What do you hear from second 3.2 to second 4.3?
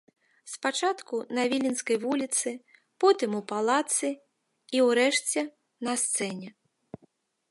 у палацы